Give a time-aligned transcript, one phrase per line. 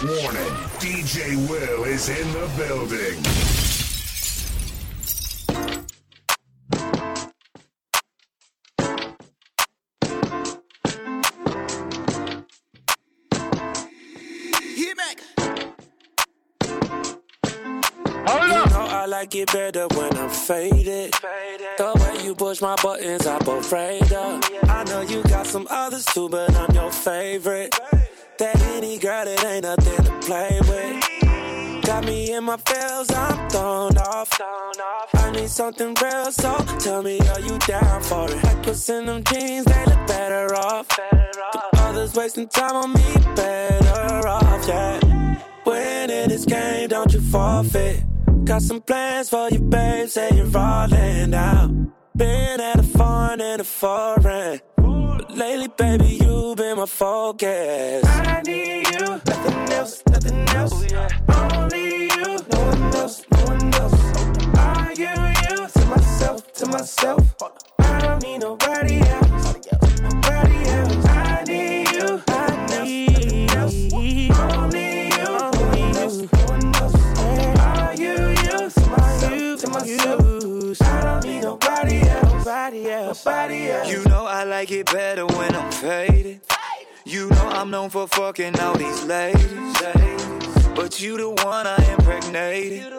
[0.00, 3.20] Warning, DJ Will is in the building.
[18.90, 21.12] I like it better when I'm faded.
[21.76, 24.44] The way you push my buttons, I'm afraid of.
[24.64, 27.74] I know you got some others too, but I'm your favorite.
[28.38, 31.84] That any girl, it ain't nothing to play with.
[31.84, 34.30] Got me in my feels, I'm thrown off.
[35.14, 38.44] I need something real, so tell me, are you down for it?
[38.44, 40.86] Like what's in them jeans, they look better off.
[40.88, 45.40] The others wasting time on me, better off, yeah.
[45.66, 48.04] Winning this game, don't you forfeit.
[48.44, 51.70] Got some plans for you, babe, say you're rolling out.
[52.14, 54.60] Been at a foreign and a foreign.
[55.18, 58.04] But lately, baby, you've been my focus.
[58.04, 60.72] I need you, nothing else, nothing else.
[61.28, 63.94] Oh, Only you, no one else, no one else.
[64.58, 65.08] Are you,
[65.42, 67.34] you, to myself, to myself.
[67.80, 69.56] I don't need nobody else,
[70.02, 71.06] nobody else.
[71.06, 74.36] I need you, I need you.
[74.38, 77.18] Only you, no one else, no one else.
[77.58, 80.82] Are you, you, to myself, to myself.
[80.82, 83.90] I don't need nobody else, nobody else, nobody else.
[83.90, 86.42] You I like it better when I'm faded.
[87.06, 89.50] You know I'm known for fucking all these ladies.
[90.76, 92.92] But you the one I impregnated.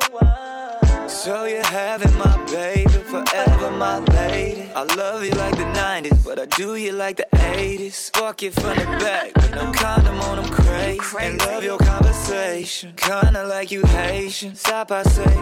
[1.08, 4.72] So you're having my baby, forever my lady.
[4.76, 8.10] I love you like the 90s, but I do you like the 80s.
[8.18, 11.00] Fuck you from the back, with no condom on them crazy.
[11.20, 14.56] And love your conversation, kinda like you Haitian.
[14.56, 15.36] Stop, I say,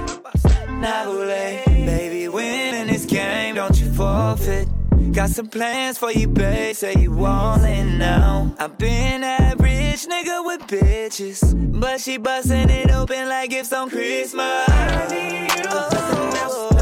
[0.67, 1.65] Nabule.
[1.65, 4.67] Baby, winning this game, don't you forfeit.
[5.17, 6.75] Got some plans for you, babe.
[6.75, 8.53] Say you wallin' now.
[8.59, 9.21] I've been
[9.57, 11.41] rich nigga with bitches,
[11.81, 14.69] but she bustin' it open like gifts on Christmas.
[14.69, 16.76] I need you, nothing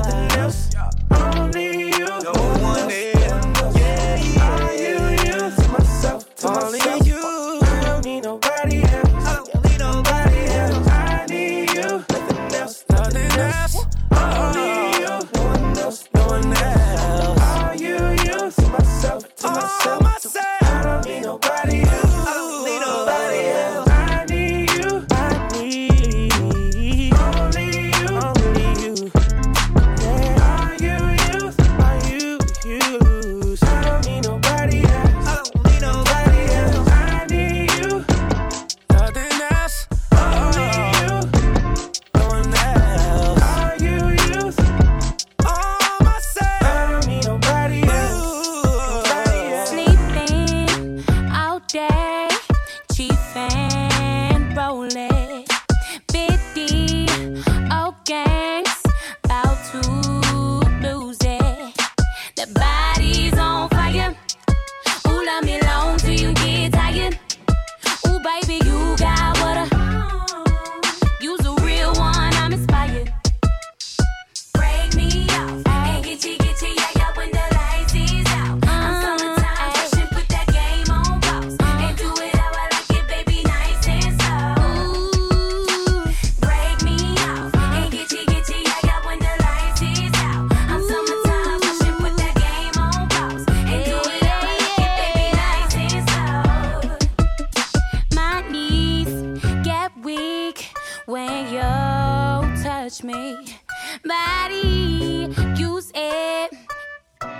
[101.05, 103.57] when you touch me.
[104.03, 106.51] Body, use it,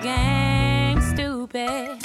[0.01, 2.04] gang stupid.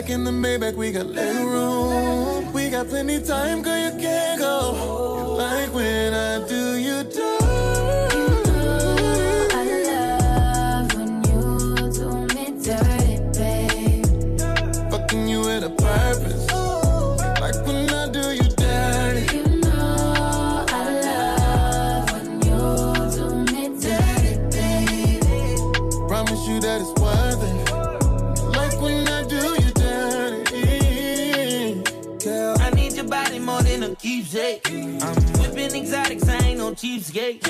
[0.00, 2.52] Back in the Maybach, we got leg room.
[2.52, 5.34] We got plenty time, girl, you can't go.
[5.36, 7.02] Like when I do, you
[33.98, 34.66] keepsake.
[34.70, 35.00] I'm
[35.38, 37.42] whipping exotics, I ain't no cheapskate.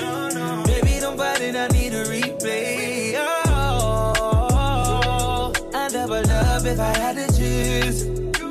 [0.65, 3.13] Baby, don't bite it, I need a replay.
[3.45, 4.13] Oh,
[5.73, 8.03] I never love if I had to choose.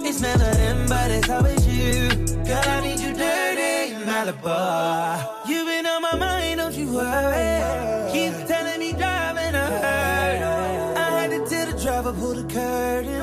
[0.09, 2.09] It's of them, but it's always you.
[2.45, 5.49] Girl, I need you dirty Malibu.
[5.49, 8.13] You've been on my mind, don't you worry.
[8.13, 10.97] Keep telling me driving a hurt.
[10.97, 13.18] I had to tell the driver pull the curtain.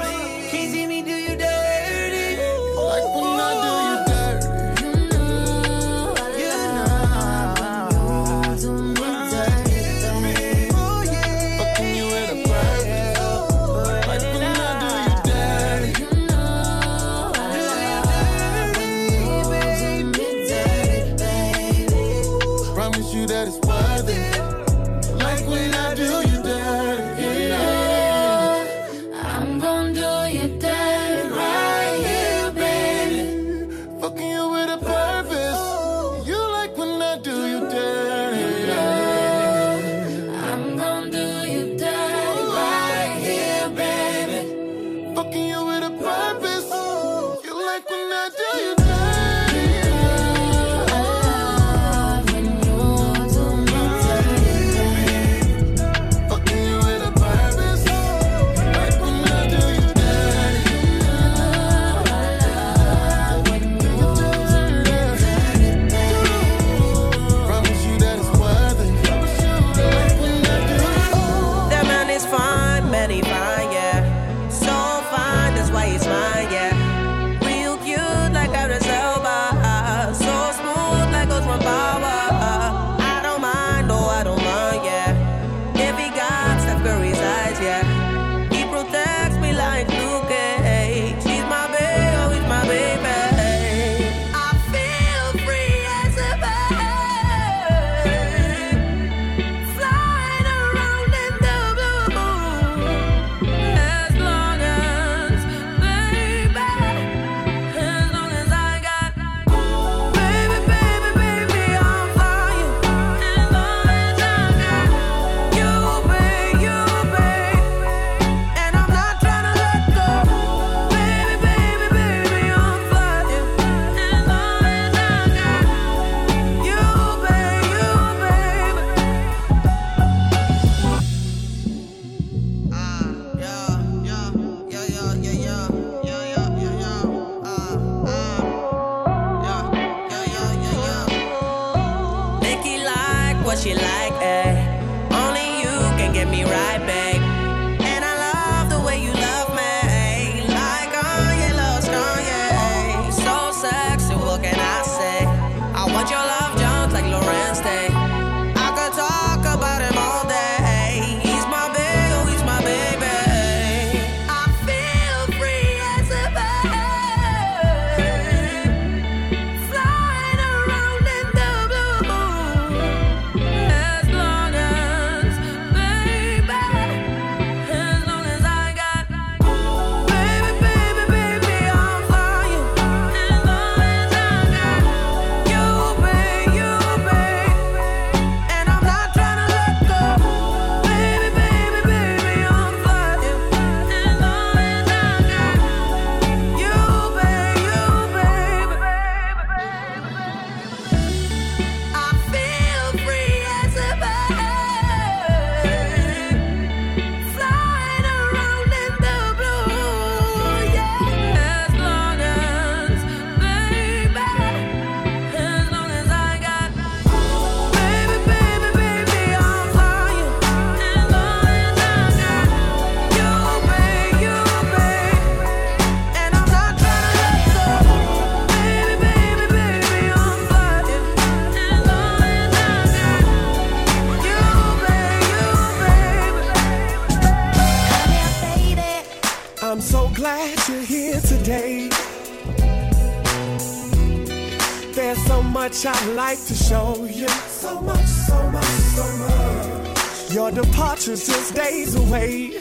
[251.55, 252.59] Days away.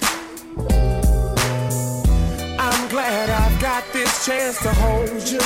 [2.58, 5.40] I'm glad I've got this chance to hold you.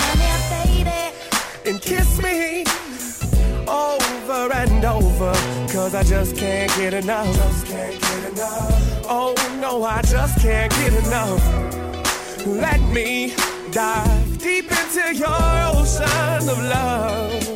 [0.00, 1.70] Come here, baby.
[1.70, 2.64] And kiss me
[3.68, 5.32] over and over.
[5.72, 7.32] Cause I just can't get enough.
[7.34, 9.06] Just can't get enough.
[9.08, 11.44] Oh no, I just can't get enough.
[12.46, 13.32] Let me
[13.70, 15.28] dive deep into your
[15.72, 17.47] ocean of love.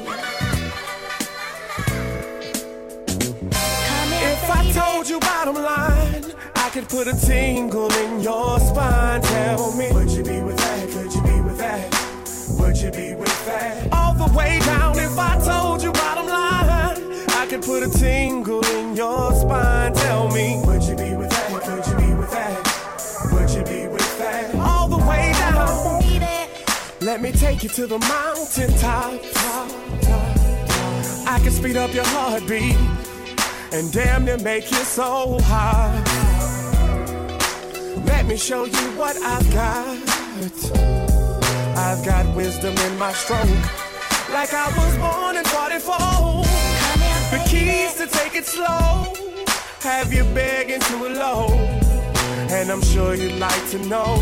[6.72, 9.20] Could put a tingle in your spine.
[9.20, 10.88] Tell me, would you be with that?
[10.88, 12.56] Could you be with that?
[12.58, 13.92] Would you be with that?
[13.92, 14.98] All the way down.
[14.98, 19.92] If I told you bottom line, I could put a tingle in your spine.
[19.92, 21.62] Tell me, would you be with that?
[21.62, 23.28] Could you be with that?
[23.32, 24.54] Would you be with that?
[24.54, 26.00] All the way down.
[27.02, 29.20] Let me take you to the mountain top.
[31.28, 32.76] I can speed up your heartbeat
[33.72, 36.31] and damn near make you so high.
[37.96, 39.98] Let me show you what I've got.
[41.76, 43.46] I've got wisdom in my stroke,
[44.32, 45.96] like I was born in 44.
[45.96, 49.14] Come here, The keys to take it slow,
[49.80, 51.48] have you begging too low.
[52.50, 54.16] And I'm sure you'd like to know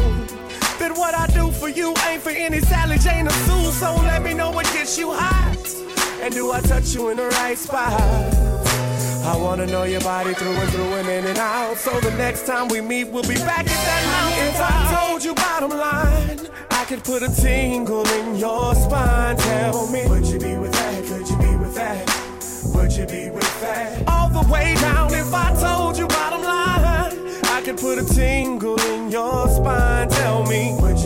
[0.78, 3.70] that what I do for you ain't for any Sally Jane or Sue.
[3.72, 5.56] So let me know what gets you hot.
[6.22, 8.49] And do I touch you in the right spot?
[9.22, 11.76] I wanna know your body through and through and in and out.
[11.76, 14.48] So the next time we meet, we'll be back at that mountain.
[14.48, 19.36] If I told you bottom line, I could put a tingle in your spine.
[19.36, 21.04] Tell me, would you be with that?
[21.04, 22.20] Could you be with that?
[22.74, 24.08] Would you be with that?
[24.08, 25.12] All the way down.
[25.12, 30.08] If I told you bottom line, I could put a tingle in your spine.
[30.08, 30.98] Tell me, would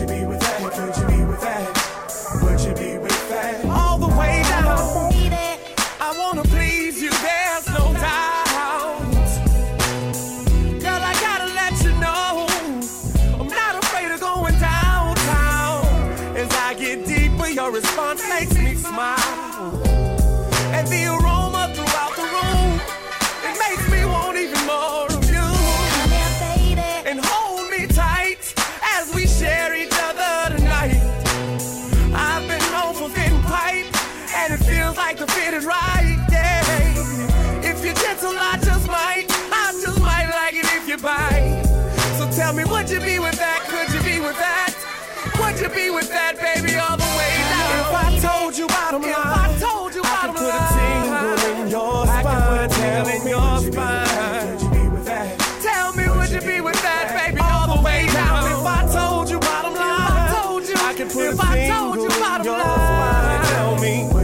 [61.27, 63.45] if I told you bottom line.
[63.45, 64.14] Tell me,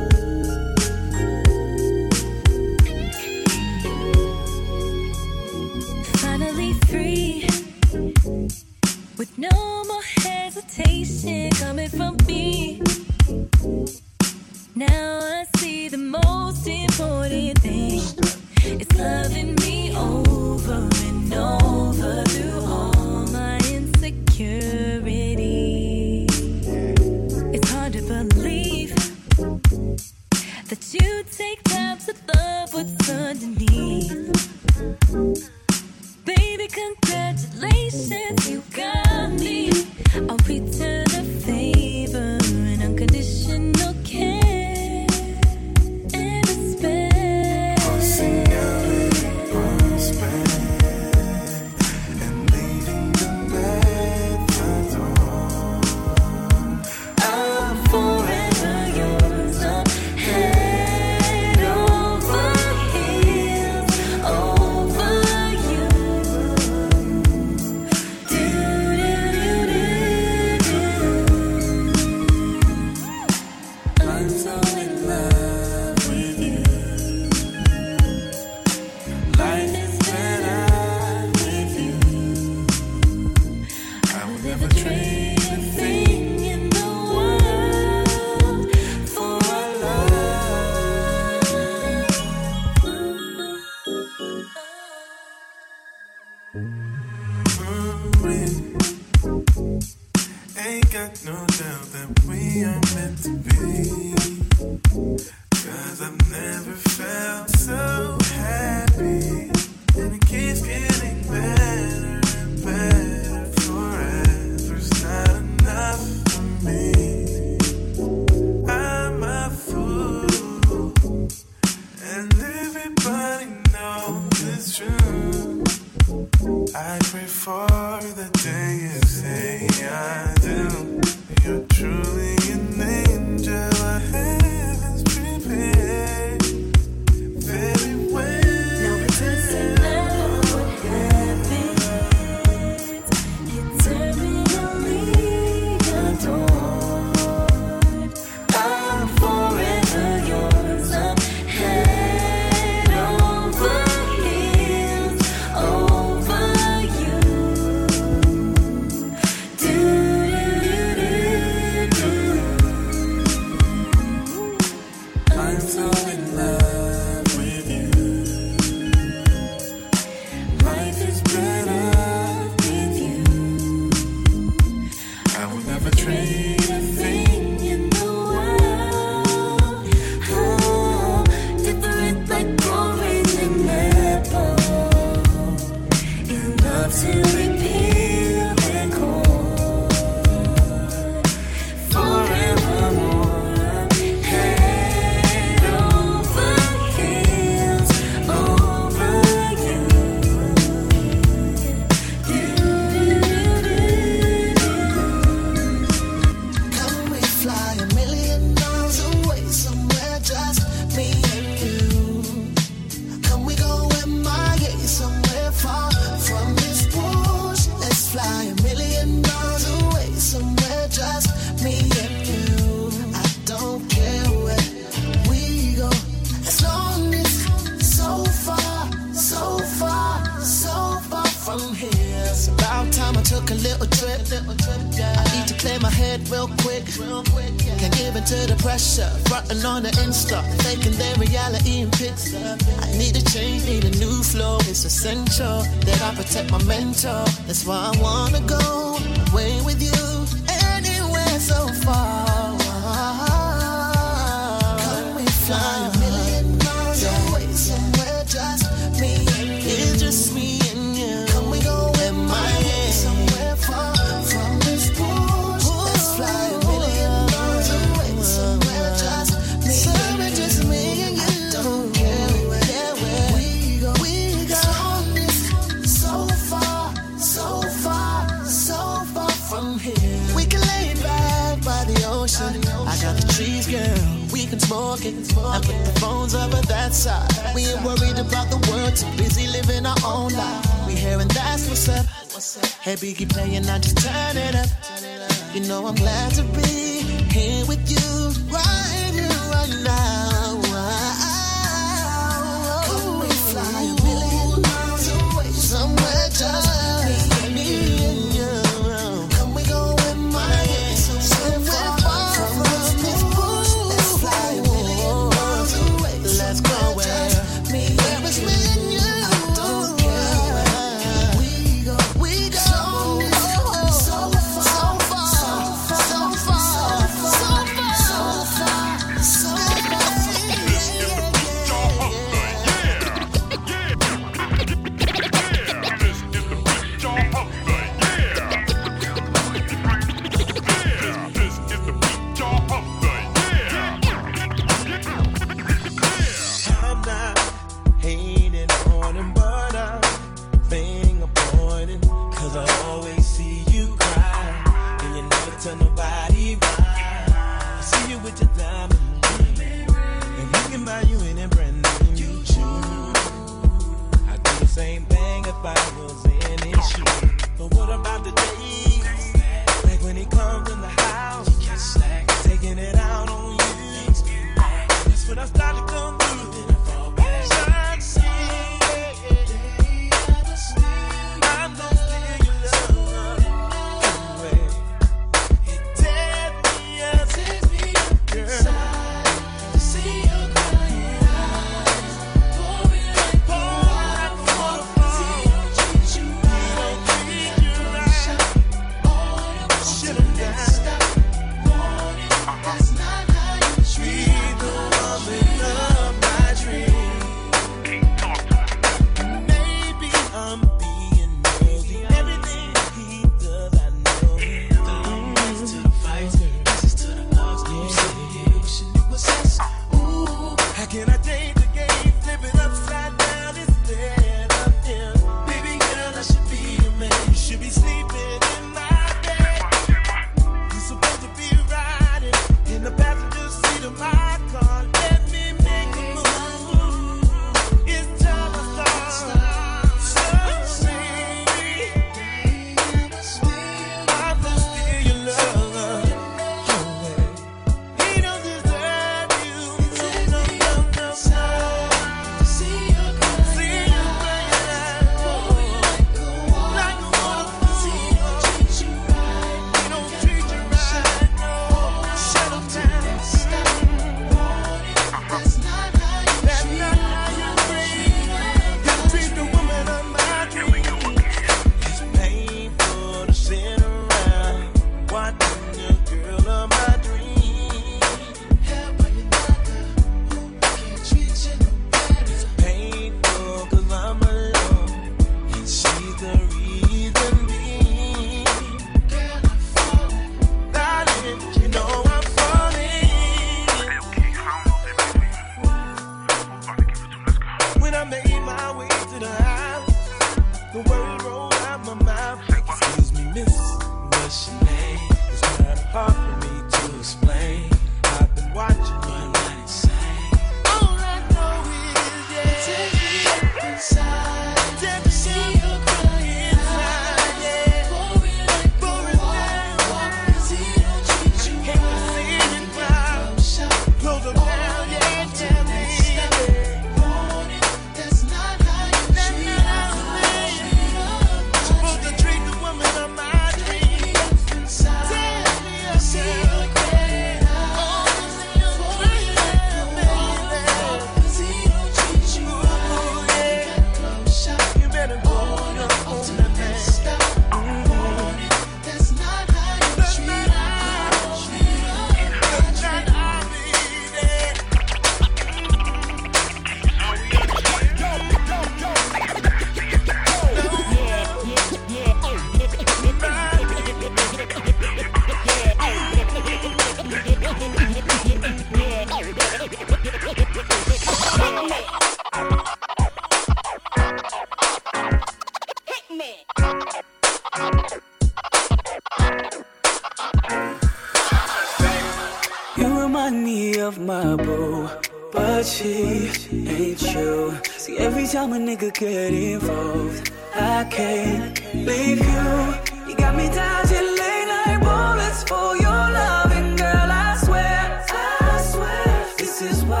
[588.50, 593.08] time a nigga get involved, I can't leave you.
[593.08, 597.10] You got me dodging late night bullets for your loving, girl.
[597.26, 600.00] I swear, I swear, this is why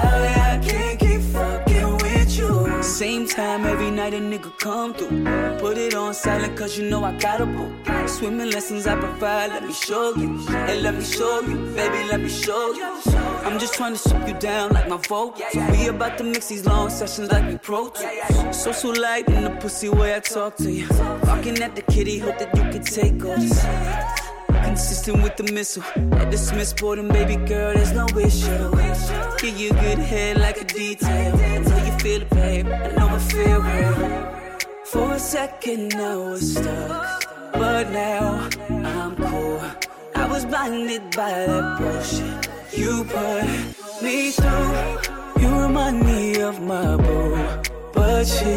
[0.52, 2.82] I can't keep fucking with you.
[2.82, 5.24] Same time every night a nigga come through.
[5.58, 7.70] Put it on silent cause you know I got a boo.
[8.08, 10.38] Swimming lessons I provide, let me show you.
[10.66, 12.89] Hey, let me show you, baby, let me show you.
[13.44, 15.38] I'm just trying to strip you down like my vote.
[15.52, 17.92] So We about to mix these long sessions like we pro.
[18.52, 20.88] So, so light in the pussy way I talk to you.
[20.88, 23.36] Barking at the kitty, hope that you can take all.
[24.64, 25.82] Consistent with the missile.
[26.20, 28.70] At the Smith boarding, baby girl, there's no issue.
[29.38, 31.36] Give you good head like a detail.
[31.36, 32.66] How you feel it, babe?
[32.66, 34.60] I know it feel real.
[34.84, 37.52] For a second, I was stuck.
[37.52, 39.60] But now I'm cool.
[40.14, 42.39] I was blinded by that bullshit
[42.80, 43.44] you put
[44.02, 45.42] me through.
[45.42, 47.36] You remind me of my boo,
[47.92, 48.54] but she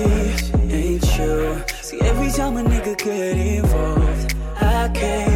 [0.82, 1.62] ain't you.
[1.82, 5.33] See, every time a nigga get involved, I can't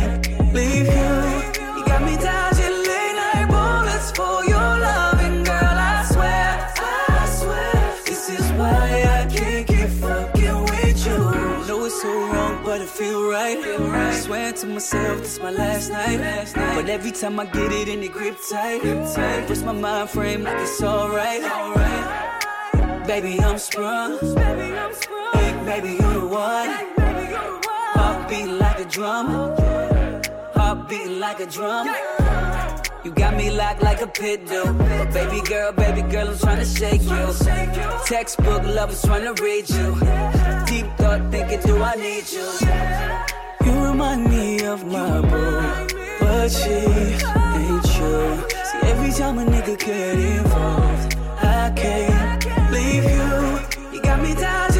[14.61, 16.51] to myself, this my last night.
[16.55, 18.81] But every time I get it in the grip tight,
[19.47, 21.43] puts my mind frame like it's alright.
[23.05, 24.17] Baby, I'm sprung.
[25.33, 26.69] Hey, baby, you the one.
[27.93, 29.27] Heartbeat like a drum.
[30.55, 31.87] Heartbeat like a drum.
[33.03, 34.41] You got me locked like a pit.
[34.47, 37.33] But baby girl, baby girl, I'm trying to shake you.
[38.05, 39.93] Textbook lovers trying to read you.
[40.65, 43.36] Deep thought thinking, do I need you?
[43.97, 45.87] Remind of my boo,
[46.19, 48.47] but she ain't you.
[48.63, 53.91] See, every time a nigga get involved, I can't leave you.
[53.91, 54.76] You got me dodging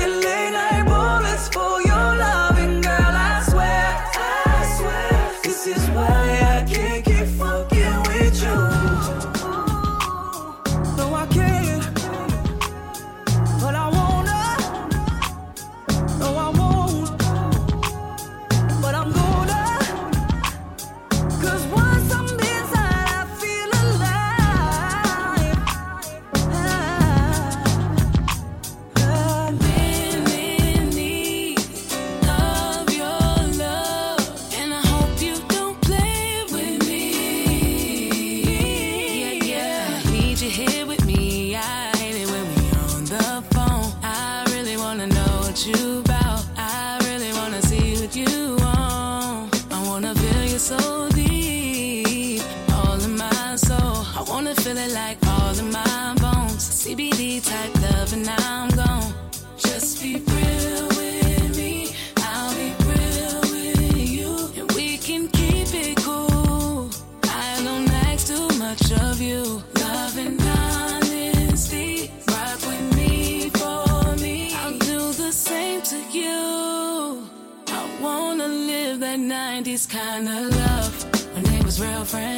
[54.67, 56.63] feel it like all in my bones.
[56.81, 59.13] CBD type love, and I'm gone.
[59.57, 61.95] Just be real with me.
[62.17, 66.89] I'll be real with you, and we can keep it cool.
[67.23, 69.41] I don't ask too much of you.
[69.85, 74.53] Love and honesty, rock with me for me.
[74.61, 77.29] I'll do the same to you.
[77.67, 80.93] I wanna live that 90s kind of love
[81.33, 82.36] when they was real friends,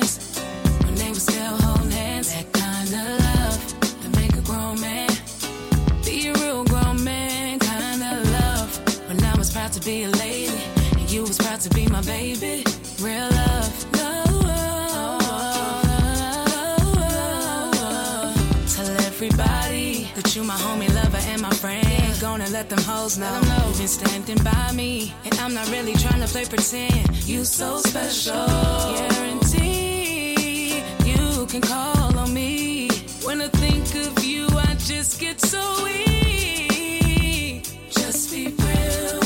[9.79, 10.61] to be a lady,
[10.97, 12.63] and you was proud to be my baby.
[13.01, 14.41] Real love, love.
[18.75, 21.85] Tell everybody that you my homie, lover, and my friend.
[21.87, 25.93] Ain't gonna let them hoes know you've been standing by me, and I'm not really
[25.93, 27.15] trying to play pretend.
[27.25, 28.47] You so special,
[28.95, 32.89] guarantee you can call on me.
[33.23, 37.63] When I think of you, I just get so weak.
[37.91, 39.18] Just be real.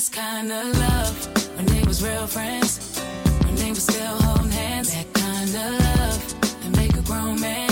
[0.00, 1.56] 90s kind of love.
[1.56, 3.00] When they was real friends,
[3.44, 4.94] when they was still holding hands.
[4.94, 7.70] That kind of love that make a grown man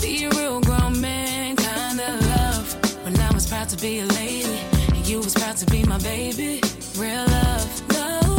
[0.00, 3.04] be a real grown man kind of love.
[3.04, 4.58] When I was proud to be a lady,
[4.94, 6.60] and you was proud to be my baby.
[6.96, 8.35] Real love, love.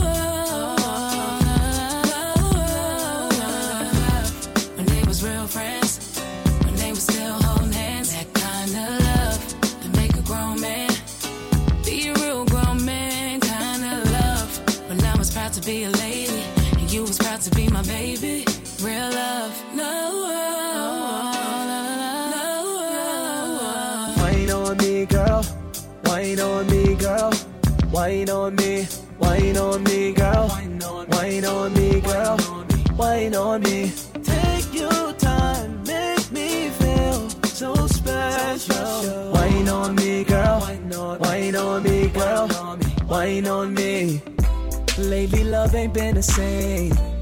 [17.77, 18.43] My baby.
[18.81, 20.13] Real love, love.
[24.17, 25.45] Wine on me, girl.
[26.05, 27.31] Wine on me, girl.
[27.91, 28.87] Wine on me.
[29.19, 30.47] Wine on me, girl.
[31.09, 32.37] Wine on me, girl.
[32.97, 33.91] Wine on me.
[34.23, 39.31] Take your time, make me feel so special.
[39.33, 40.59] Wine on me, girl.
[41.19, 42.47] Wine on me, girl.
[43.07, 44.21] Wine on me.
[44.97, 47.16] Lately, love ain't been the same.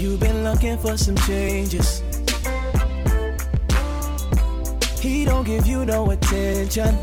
[0.00, 2.02] You've been looking for some changes.
[4.98, 6.96] He don't give you no attention.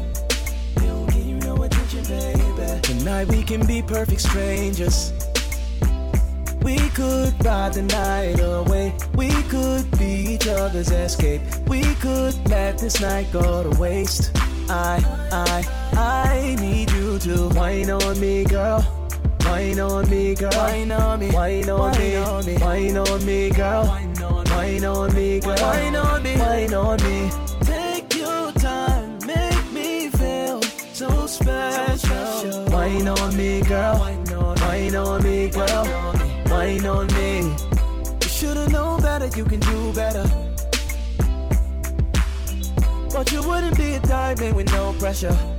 [0.80, 2.82] He don't give you no attention, baby.
[2.82, 5.14] Tonight we can be perfect strangers.
[6.64, 8.96] We could ride the night away.
[9.16, 11.42] We could be each other's escape.
[11.68, 14.32] We could let this night go to waste.
[14.70, 14.98] I,
[15.32, 18.97] I, I need you to wine on me, girl.
[19.50, 20.52] Wine on me, girl.
[20.56, 21.32] Wine on me.
[21.32, 22.58] Wine on me.
[22.58, 23.86] Wine on me, girl.
[23.86, 25.56] Wine on me, girl.
[25.62, 26.38] Wine on me.
[26.38, 27.30] Wine on me.
[27.62, 30.62] Take your time, make me feel
[30.94, 32.66] so special.
[32.66, 34.00] Wine on me, girl.
[34.00, 35.86] Wine on me, girl.
[36.50, 37.56] Wine on me.
[38.22, 40.26] You should've known better, you can do better.
[43.14, 45.57] But you wouldn't be a diamond with no pressure.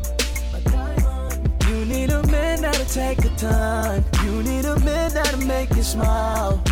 [1.89, 4.05] You need a man that'll take the time.
[4.23, 6.63] You need a man that'll make you smile.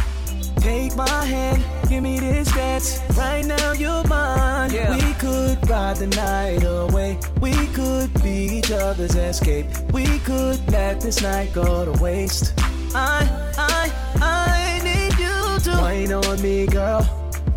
[0.56, 3.00] Take my hand, give me this dance.
[3.16, 4.72] Right now you're mine.
[4.72, 7.18] We could ride the night away.
[7.40, 9.64] We could be each other's escape.
[9.90, 12.52] We could let this night go to waste.
[12.94, 13.26] I,
[13.56, 17.08] I, I need you to wine on me, girl.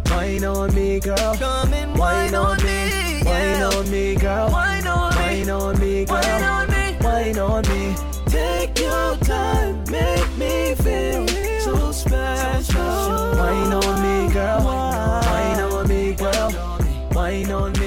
[0.05, 1.35] Wine on me, girl.
[1.35, 3.21] Come and wine, on me.
[3.25, 4.49] Wine on me, girl.
[4.49, 5.19] Wine on me.
[5.19, 6.15] Wine on me, girl.
[6.15, 6.58] Wine on me.
[7.29, 7.95] Wine on me.
[8.25, 11.27] Take your time, make me feel
[11.59, 12.81] so special.
[13.37, 14.63] Wine on me, girl.
[14.63, 16.51] Wine on me, girl.
[17.11, 17.78] Wine on me.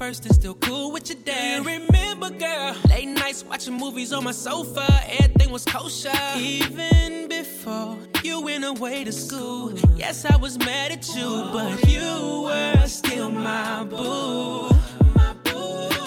[0.00, 1.58] First and still cool with your dad.
[1.58, 4.86] You remember, girl, late nights watching movies on my sofa,
[5.20, 6.10] everything was kosher.
[6.38, 12.44] Even before you went away to school, yes, I was mad at you, but you
[12.46, 14.70] were still my boo.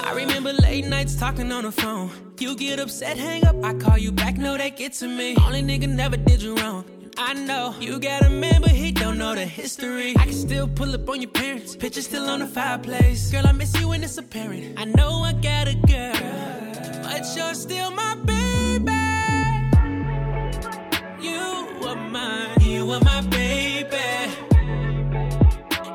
[0.10, 2.10] I remember late nights talking on the phone.
[2.40, 3.64] You get upset, hang up.
[3.64, 5.36] I call you back, no, they get to me.
[5.46, 7.03] Only nigga never did you wrong.
[7.18, 10.12] I know you got a man, but he don't know the history.
[10.18, 13.32] I can still pull up on your parents, pictures still on the fireplace.
[13.32, 14.80] Girl, I miss you when it's apparent.
[14.80, 18.92] I know I got a girl, but you're still my baby.
[21.22, 23.90] You were mine, you were my baby.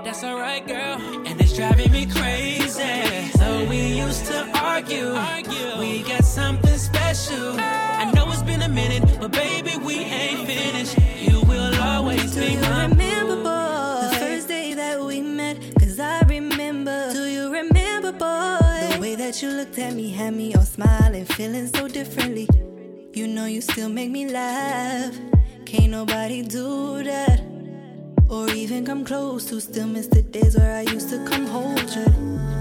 [0.04, 3.28] That's alright, girl, and it's driving me crazy.
[3.38, 5.14] So we used to argue,
[5.80, 7.56] we got something special.
[7.58, 10.97] I know it's been a minute, but baby, we ain't finished.
[12.52, 14.08] You remember, boy?
[14.10, 15.58] The first day that we met,
[16.00, 17.12] I remember.
[17.12, 18.94] Do you remember, boy?
[18.94, 22.48] The way that you looked at me had me all smiling, feeling so differently.
[23.14, 25.14] You know you still make me laugh.
[25.66, 27.40] Can't nobody do that.
[28.30, 29.60] or even come close to.
[29.60, 32.06] Still miss the days where I used to come hold you.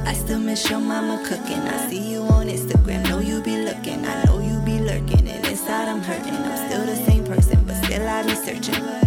[0.05, 1.59] I still miss your mama cooking.
[1.61, 4.05] I see you on Instagram, know you be looking.
[4.05, 6.33] I know you be lurking, and inside I'm hurting.
[6.33, 9.06] I'm still the same person, but still I be searching.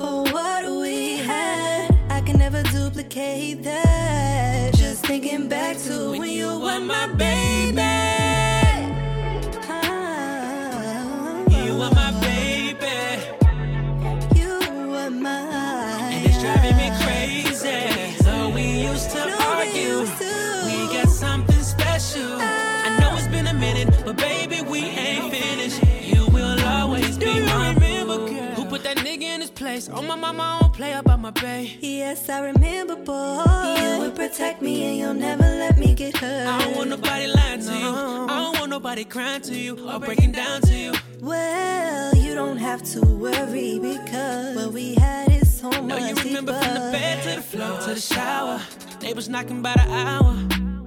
[0.00, 4.72] For what we had, I can never duplicate that.
[4.74, 7.99] Just thinking back to when you were my baby.
[29.80, 29.96] Place?
[29.96, 31.70] Oh, my mama, I don't play about my bae.
[31.80, 33.44] Yes, I remember, boy.
[33.78, 36.46] You would protect me and you'll never let me get hurt.
[36.46, 37.88] I don't want nobody lying to you.
[38.28, 40.92] I don't want nobody crying to you or breaking down to you.
[41.20, 46.14] Well, you don't have to worry because what we had is so No, much you
[46.28, 46.64] remember deeper.
[46.64, 48.60] from the bed to the floor to the shower.
[49.02, 50.36] Neighbors knocking by the hour.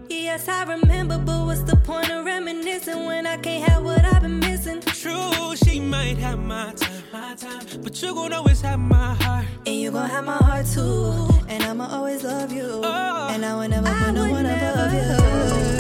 [0.10, 4.21] Yes, I remember, but what's the point of reminiscing when I can't have what I've
[4.21, 4.82] been missing?
[5.03, 9.45] True, she might have my time, my time, but you gon' always have my heart.
[9.65, 11.27] And you gon' have my heart too.
[11.49, 12.79] And I'ma always love you.
[12.81, 13.27] Oh.
[13.29, 15.01] And I will never put no one above you.
[15.01, 15.72] You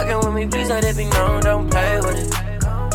[0.00, 2.32] fucking with me, please let it be known, don't play with it.
[2.32, 2.88] Yeah.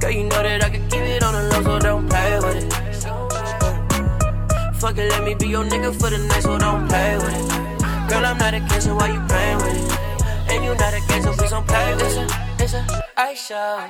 [0.00, 2.64] Girl, you know that I can keep it on the low, so don't play with
[2.64, 2.72] it.
[3.04, 4.72] Yeah.
[4.72, 7.48] Fuck it, let me be your nigga for the night, so don't play with it.
[8.08, 9.92] Girl, I'm not against it, why you playing with it?
[10.50, 12.32] And you not against it, please don't play with it.
[12.58, 12.84] It's a
[13.16, 13.84] ice show.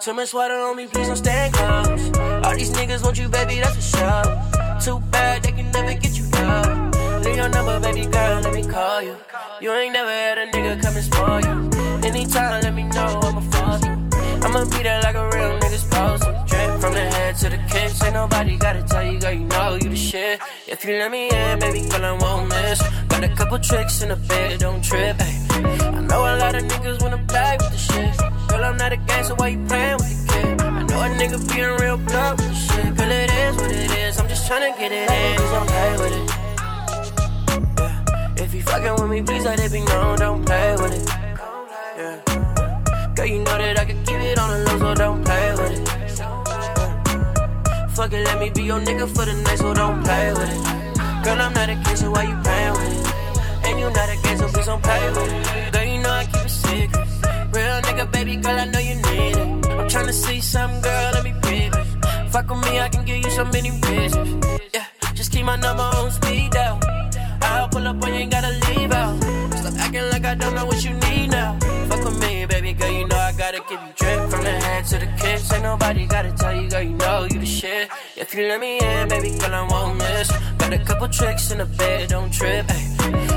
[0.00, 2.10] Too much water on me, please don't stand close.
[2.44, 4.22] All these niggas want you, baby, that's for sure.
[4.80, 6.15] Too bad they can never get you
[7.36, 9.14] your number, baby girl, let me call you.
[9.60, 12.08] You ain't never had a nigga come and spoil you.
[12.08, 13.94] Anytime, let me know, I'ma fall you.
[14.44, 16.44] I'ma be there like a real nigga supposed to.
[16.48, 18.02] Drip from the head to the kicks.
[18.02, 20.40] Ain't nobody gotta tell you, girl, you know you the shit.
[20.66, 22.82] If you let me in, baby girl, I won't miss.
[23.08, 25.16] Got a couple tricks in the bed, don't trip.
[25.20, 25.46] Ay.
[25.98, 28.16] I know a lot of niggas wanna play with the shit.
[28.48, 30.60] Girl, I'm not a gangster, why you playing with the kid?
[30.62, 32.96] I know a nigga being real blunt with the shit.
[32.96, 34.18] Girl, it is what it is.
[34.18, 35.36] I'm just tryna get it in.
[35.36, 36.45] Don't play with it.
[38.66, 41.08] Fucking with me, please let it be known, don't play with it.
[41.96, 43.12] Yeah.
[43.14, 45.72] Girl, you know that I can keep it on the low, so don't play with
[45.72, 45.88] it.
[46.18, 47.88] Yeah.
[47.88, 51.24] Fuck it, let me be your nigga for the night, so don't play with it.
[51.24, 53.66] Girl, I'm not against it, why you playing with it?
[53.66, 55.72] And you not against it, please don't play with it.
[55.72, 57.06] Girl, you know I keep it secret.
[57.54, 59.48] Real nigga, baby girl, I know you need it.
[59.78, 61.74] I'm tryna see something, girl, let me it.
[62.30, 64.60] Fuck with me, I can give you so many bitches.
[64.74, 66.85] Yeah, just keep my number on speed down.
[67.56, 69.16] I'll pull up when you ain't gotta leave out.
[69.54, 71.58] Stop acting like I don't know what you need now.
[71.88, 74.84] Fuck with me, baby girl, you know I gotta give you drip from the head
[74.86, 75.52] to the kiss.
[75.52, 77.88] Ain't nobody gotta tell you, girl, you know you the shit.
[78.16, 80.30] If you let me in, baby girl, I won't miss.
[80.58, 82.66] Got a couple tricks in the bed, don't trip.
[82.68, 82.96] Ay.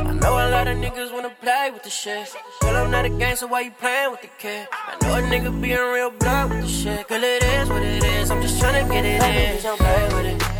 [0.09, 2.27] I know a lot of niggas wanna play with the shit.
[2.61, 4.67] Girl, I'm not a gangster, why you playing with the kid?
[4.71, 7.07] I know a nigga being real blunt with the shit.
[7.07, 9.63] Girl, it is what it is, I'm just tryna get it in.
[9.63, 10.58] Don't play with it.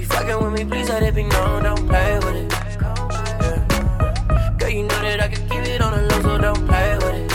[0.00, 2.50] You fucking with me, please let it be known, don't play with it.
[2.50, 4.56] Yeah.
[4.58, 7.14] Girl, you know that I can keep it on the low, so don't play with
[7.20, 7.30] it.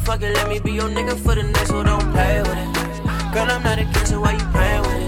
[0.00, 2.74] Fuck it, let me be your nigga for the night, so don't play with it.
[3.32, 5.05] Girl, I'm not against it, why you playing with it?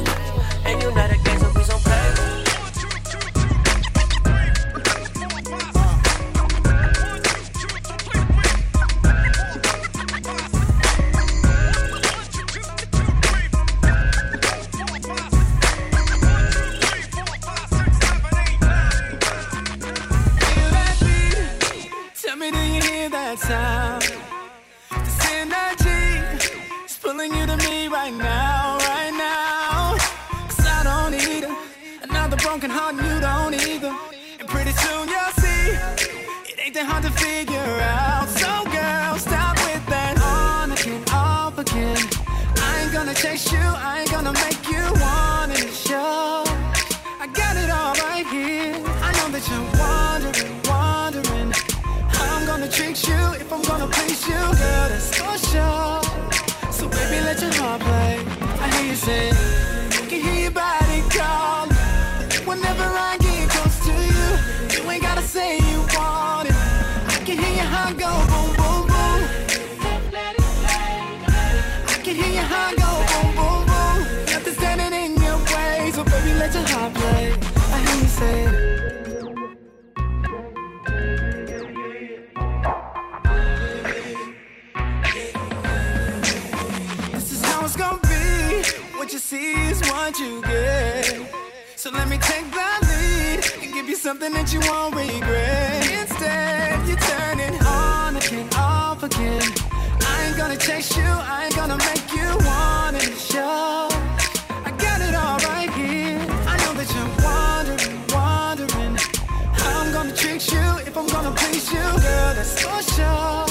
[99.19, 99.55] attention.
[100.01, 103.17] I ain't gonna chase you, I ain't gonna make you want it.
[103.19, 103.89] Show
[104.65, 106.19] I got it all right here.
[106.47, 108.97] I know that you're wondering, wondering
[109.55, 112.35] how I'm gonna treat you if I'm gonna please you, girl.
[112.35, 113.47] That's for sure.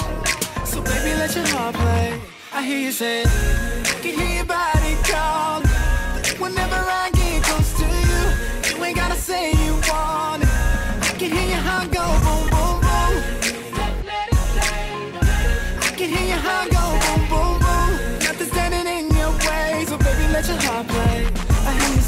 [0.66, 2.20] So baby, let your heart play.
[2.54, 5.62] I hear you say, I can hear your body call.
[6.40, 10.50] Whenever I get close to you, you ain't gotta say you want it.
[10.50, 12.27] I can hear your heart go.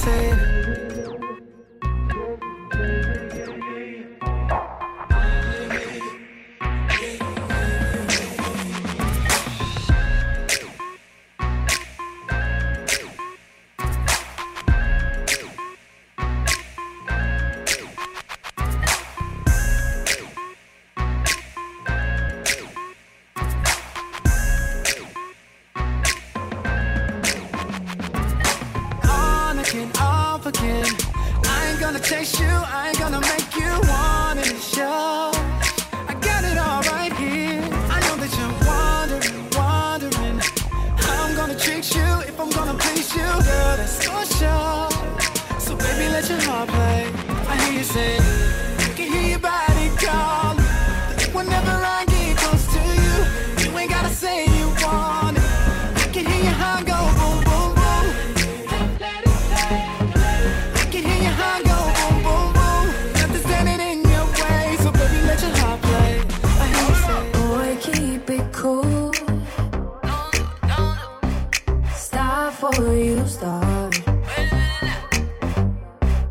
[0.09, 0.38] say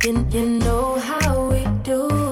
[0.08, 2.27] You, you know how we do.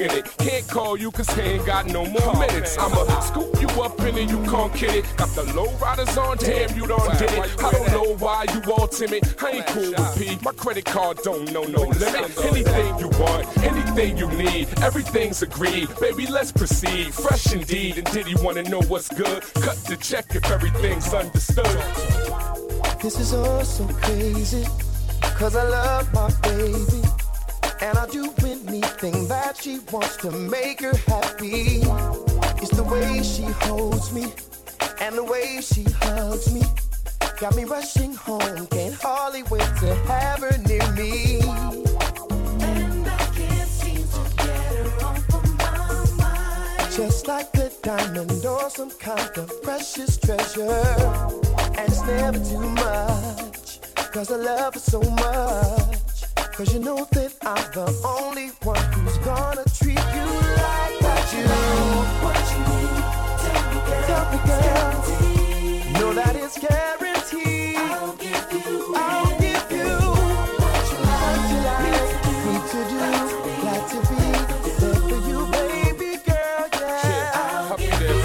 [0.00, 0.36] In it.
[0.38, 2.76] Can't call you cause he ain't got no more minutes.
[2.78, 5.16] I'ma scoop you up in it, you can't kid it.
[5.16, 7.62] Got the low riders on, damn, you done did it.
[7.62, 9.22] I don't know why you all timid.
[9.42, 10.38] I ain't cool with P.
[10.42, 12.44] My credit card don't know no limit.
[12.44, 15.88] Anything you want, anything you need, everything's agreed.
[16.00, 17.12] Baby, let's proceed.
[17.14, 17.98] Fresh indeed.
[17.98, 19.42] And did he wanna know what's good?
[19.54, 21.82] Cut the check if everything's understood.
[23.02, 24.64] This is all so crazy.
[25.20, 27.07] Cause I love my baby.
[28.38, 31.82] Do anything that she wants to make her happy.
[32.60, 34.32] It's the way she holds me
[35.00, 36.62] and the way she hugs me.
[37.40, 41.40] Got me rushing home, can't hardly wait to have her near me.
[42.60, 46.92] And I can't see what her own mind.
[46.92, 50.84] Just like a diamond or some kind of precious treasure.
[51.78, 53.80] And it's never too much.
[54.12, 55.97] Cause I love her so much.
[56.58, 60.26] Cause you know that I'm the only one who's gonna treat you
[60.58, 61.32] like that.
[61.32, 62.98] You know what you need.
[63.38, 64.02] Tell me, girl.
[64.10, 64.90] Tell me, girl.
[66.00, 67.76] Know that it's guaranteed.
[67.78, 68.92] I'll give you.
[68.92, 69.86] I'll give you
[70.58, 73.06] what you like me to do.
[73.62, 74.18] Glad to be
[74.80, 76.66] there for you, baby girl.
[76.74, 77.38] Yeah.
[77.38, 78.18] I'll give you.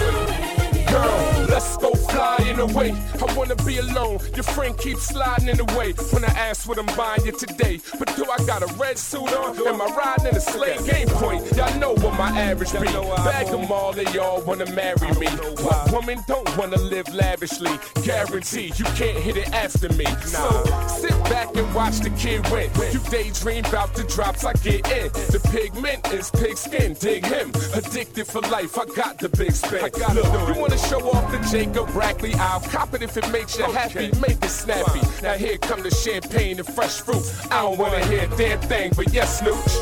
[0.90, 2.96] Girl, let's go flying away.
[3.22, 4.18] I wanna be alone.
[4.34, 5.94] Your friend keeps sliding in the way.
[6.12, 9.34] When I ask what I'm buying you today, but do I got a red suit
[9.34, 9.56] on?
[9.68, 10.78] Am I riding in a sleigh?
[10.86, 11.44] Game point.
[11.56, 12.80] Y'all know what my average be.
[12.80, 15.28] Bag them all, they all wanna marry me.
[15.62, 17.78] What woman don't wanna live lavishly?
[18.04, 20.06] Guarantee you can't hit it after me.
[20.26, 22.70] So sit back and watch the kid win.
[22.92, 25.12] You daydream about the drops I get in.
[25.32, 26.94] The pigment is pig skin.
[27.00, 27.50] Dig him.
[27.74, 28.78] Addicted for life.
[28.78, 29.82] I got the big spin.
[29.82, 32.36] Look, you wanna show off the Jacob bracelet?
[32.40, 34.12] I'll cop it if it makes you happy.
[34.20, 35.02] Make it snappy.
[35.22, 37.24] Now here come the champagne and fresh fruit.
[37.52, 39.74] I don't wanna hear a damn thing, but yes, Snooch.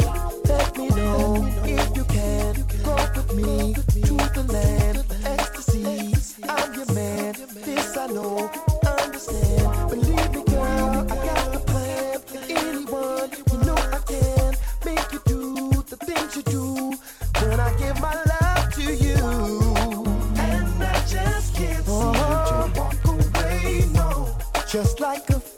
[0.45, 2.53] Let me know if you can
[2.83, 6.13] go with me to the land of ecstasy.
[6.47, 8.49] I'm your man, this I know,
[8.85, 9.89] understand.
[9.89, 12.19] Believe me, girl, I got the plan.
[12.49, 14.55] Anyone, you know I can
[14.85, 16.93] make you do the things you do
[17.41, 20.05] when I give my love to you.
[20.37, 24.37] And I just can't see you walk away, no.
[24.67, 25.50] Just like a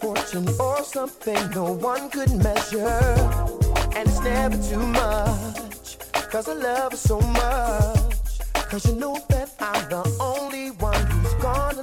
[0.60, 2.88] or something no one could measure.
[3.96, 5.98] And it's never too much.
[6.32, 8.40] Cause I love her so much.
[8.70, 11.83] Cause you know that I'm the only one who's gonna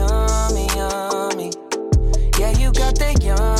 [0.00, 1.50] yummy, yummy.
[2.38, 3.59] Yeah, you got that yummy.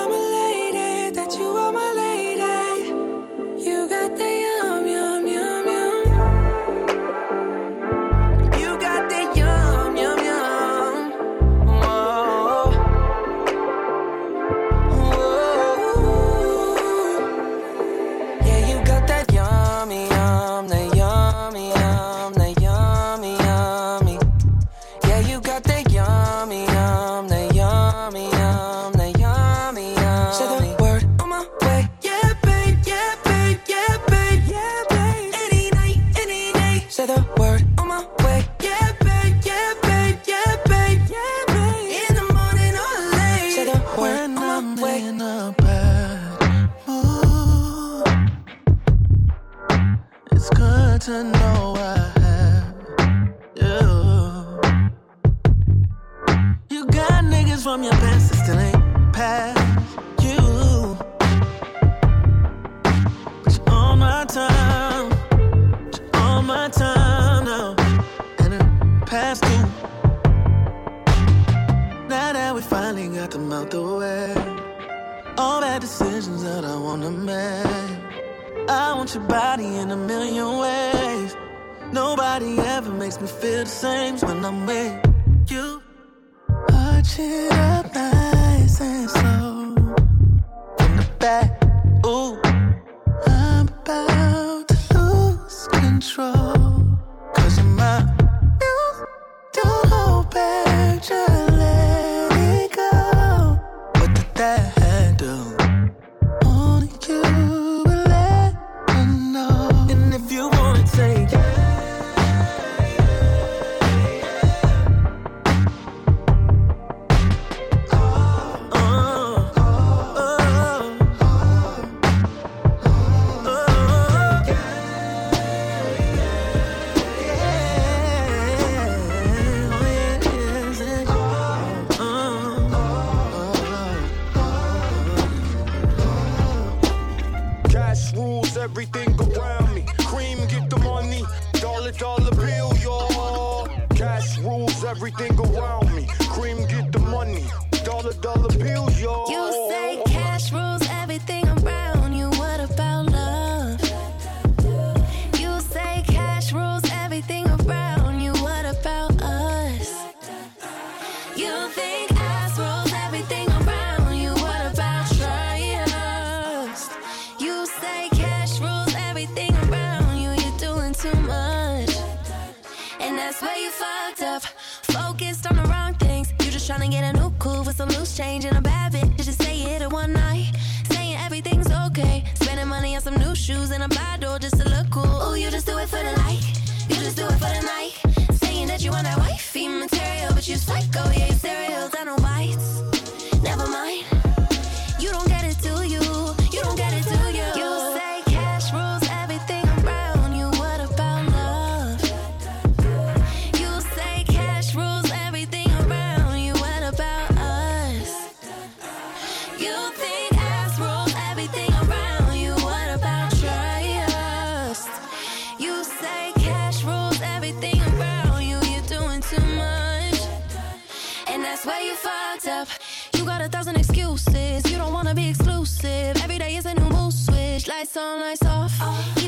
[227.81, 228.71] lights, sunlights off.
[228.79, 229.20] Oh.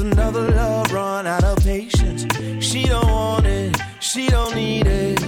[0.00, 2.26] another love run out of patience.
[2.64, 5.22] She don't want it, she don't need it.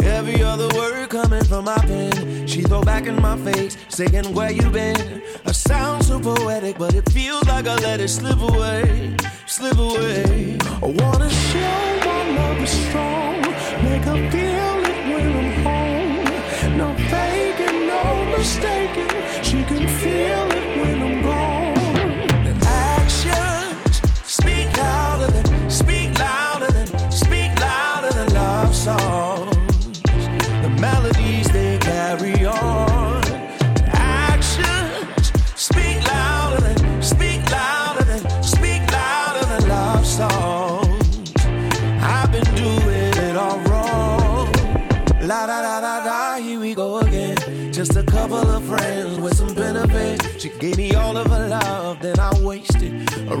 [0.00, 4.52] Every other word coming from my pen, she throw back in my face, saying where
[4.52, 5.22] you been.
[5.46, 10.58] I sound so poetic, but it feels like I let it slip away, slip away.
[10.82, 13.40] I wanna show my love is strong,
[13.86, 16.76] make her feel it when I'm home.
[16.78, 20.91] No faking, no mistaking, she can feel it when.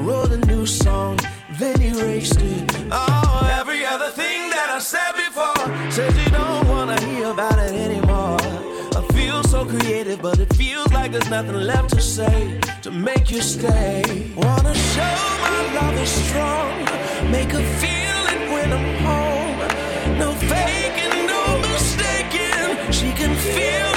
[0.02, 1.18] wrote a new song,
[1.58, 2.70] then erased it.
[2.90, 7.72] Oh, every other thing that I said before says you don't wanna hear about it
[7.72, 8.38] anymore.
[8.98, 13.30] I feel so creative, but it feels like there's nothing left to say to make
[13.30, 14.02] you stay.
[14.36, 16.74] Wanna show my love is strong,
[17.30, 19.58] make her feel it when I'm home.
[20.18, 23.91] No faking, no mistaking, she can feel.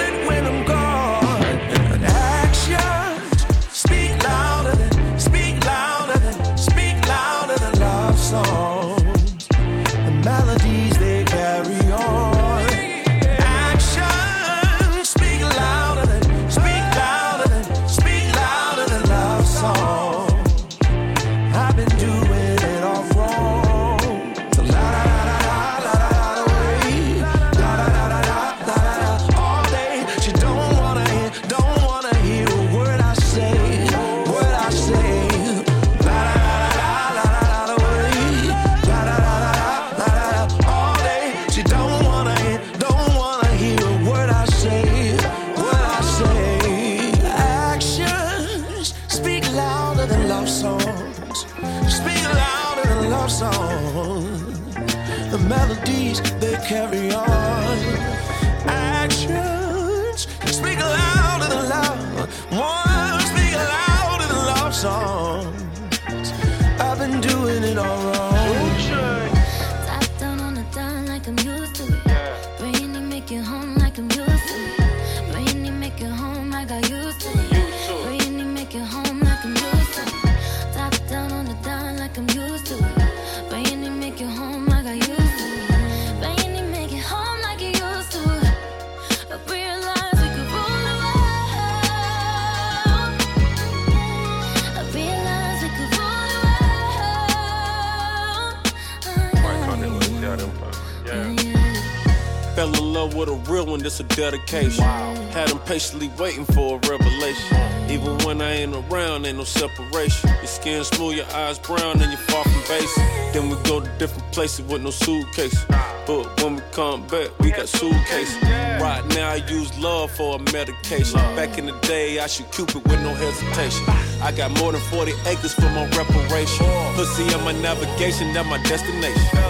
[103.16, 104.84] with a real one, this a dedication.
[104.84, 105.16] Wow.
[105.32, 107.57] Had them patiently waiting for a revelation.
[107.89, 110.30] Even when I ain't around, ain't no separation.
[110.30, 113.03] Your skin smooth, your eyes brown, and you're far from basic.
[113.34, 115.66] Then we go to different places with no suitcase.
[116.05, 118.41] But when we come back, we got suitcases.
[118.82, 121.20] Right now, I use love for a medication.
[121.36, 123.86] Back in the day, I should cupid with no hesitation.
[124.22, 126.66] I got more than 40 acres for my reparation.
[126.95, 129.44] Pussy on my navigation, that my destination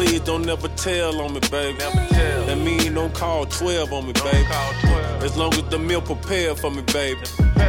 [0.00, 1.76] please don't never tell on me, baby.
[1.76, 4.48] That mean don't call 12 on me, baby.
[5.26, 7.20] As long as the meal prepared for me, baby.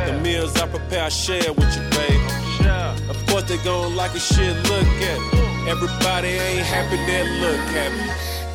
[0.08, 2.28] The meals I prepare, I share with you, baby.
[3.10, 5.70] Of course they gon' like a shit, look at me.
[5.70, 8.04] Everybody ain't happy that look happy.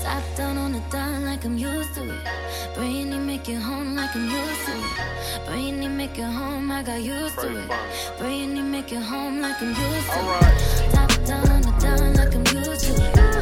[0.02, 2.24] Top down on the dime like I'm used to it.
[2.74, 5.46] Brain you make it home like I'm used to it.
[5.46, 7.70] Brain you make it home, I got used to it.
[8.18, 10.92] Brain you make it home like I'm used to it.
[10.94, 13.35] Top down on the dime like I'm used to it.